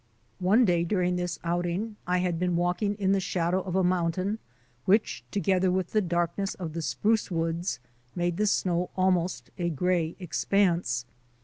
One 0.39 0.65
day 0.65 0.83
during 0.83 1.15
this 1.15 1.37
outing 1.43 1.95
I 2.07 2.17
had 2.17 2.39
been 2.39 2.55
walking 2.55 2.97
WINTER 2.99 3.01
MOUNTAINEERING 3.01 3.21
59 3.21 3.21
in 3.21 3.29
the 3.29 3.53
shadow 3.53 3.61
of 3.61 3.75
a 3.75 3.83
mountain, 3.87 4.39
which, 4.85 5.23
together 5.29 5.69
with 5.69 5.91
the 5.91 6.01
darkness 6.01 6.55
of 6.55 6.73
the 6.73 6.81
spruce 6.81 7.29
woods, 7.29 7.77
made 8.15 8.37
the 8.37 8.47
snow 8.47 8.89
almost 8.97 9.51
a 9.59 9.69
gray 9.69 10.15
expanse. 10.17 11.05